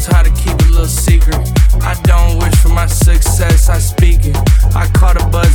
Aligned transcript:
knows 0.00 0.06
how 0.06 0.22
to 0.22 0.30
keep 0.30 0.58
a 0.60 0.70
little 0.70 0.86
secret. 0.86 1.36
I 1.82 1.94
don't 2.04 2.38
wish 2.38 2.54
for 2.56 2.68
my 2.68 2.86
success, 2.86 3.68
I 3.68 3.78
speak 3.78 4.24
it. 4.24 4.36
I 4.74 4.88
caught 4.94 5.20
a 5.20 5.26
buzz 5.26 5.49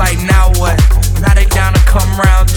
like 0.00 0.16
now 0.24 0.48
what? 0.56 0.80
Now 1.20 1.34
they 1.36 1.44
down 1.44 1.74
to 1.74 1.80
come 1.84 2.08
round 2.18 2.49